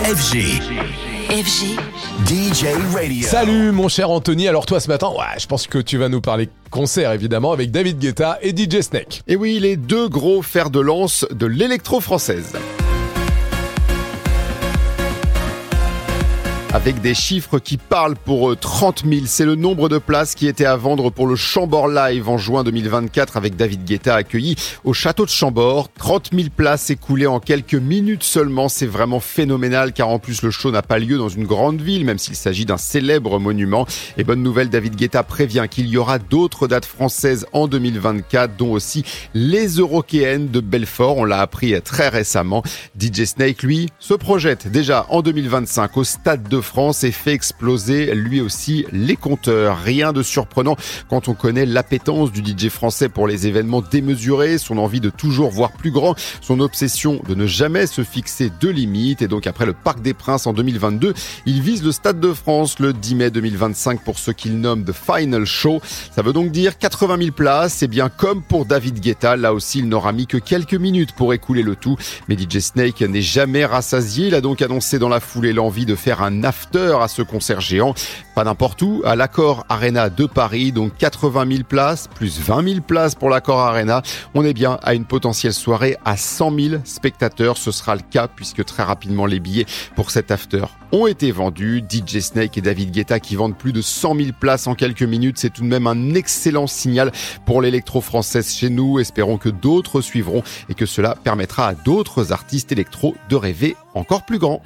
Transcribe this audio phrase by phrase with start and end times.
[0.00, 0.60] FG.
[1.28, 1.78] FG.
[2.26, 3.28] DJ Radio.
[3.28, 6.22] Salut mon cher Anthony, alors toi ce matin, ouais, je pense que tu vas nous
[6.22, 9.22] parler concert évidemment avec David Guetta et DJ Snake.
[9.28, 12.54] Et oui, les deux gros fers de lance de l'électro française.
[16.74, 20.46] Avec des chiffres qui parlent pour eux, 30 000, c'est le nombre de places qui
[20.46, 24.94] étaient à vendre pour le Chambord Live en juin 2024 avec David Guetta accueilli au
[24.94, 25.90] château de Chambord.
[25.98, 30.50] 30 000 places écoulées en quelques minutes seulement, c'est vraiment phénoménal car en plus le
[30.50, 33.86] show n'a pas lieu dans une grande ville, même s'il s'agit d'un célèbre monument.
[34.16, 38.72] Et bonne nouvelle, David Guetta prévient qu'il y aura d'autres dates françaises en 2024, dont
[38.72, 39.04] aussi
[39.34, 42.62] les Eurokéennes de Belfort, on l'a appris très récemment.
[42.98, 48.14] DJ Snake, lui, se projette déjà en 2025 au Stade de France et fait exploser
[48.14, 49.78] lui aussi les compteurs.
[49.78, 50.76] Rien de surprenant
[51.08, 55.50] quand on connaît l'appétence du DJ français pour les événements démesurés, son envie de toujours
[55.50, 59.22] voir plus grand, son obsession de ne jamais se fixer de limites.
[59.22, 61.14] Et donc après le Parc des Princes en 2022,
[61.46, 64.92] il vise le Stade de France le 10 mai 2025 pour ce qu'il nomme The
[64.92, 65.80] Final Show.
[66.14, 67.74] Ça veut donc dire 80 000 places.
[67.74, 69.36] C'est bien comme pour David Guetta.
[69.36, 71.96] Là aussi, il n'aura mis que quelques minutes pour écouler le tout.
[72.28, 74.28] Mais DJ Snake n'est jamais rassasié.
[74.28, 76.44] Il a donc annoncé dans la foulée l'envie de faire un
[77.02, 77.94] à ce concert géant.
[78.34, 82.80] Pas n'importe où, à l'Accord Arena de Paris, donc 80 000 places, plus 20 000
[82.80, 84.02] places pour l'Accord Arena.
[84.34, 87.56] On est bien à une potentielle soirée à 100 000 spectateurs.
[87.58, 91.82] Ce sera le cas puisque très rapidement les billets pour cet after ont été vendus.
[91.88, 95.38] DJ Snake et David Guetta qui vendent plus de 100 000 places en quelques minutes.
[95.38, 97.12] C'est tout de même un excellent signal
[97.46, 98.98] pour l'électro française chez nous.
[98.98, 104.24] Espérons que d'autres suivront et que cela permettra à d'autres artistes électro de rêver encore
[104.24, 104.60] plus grand.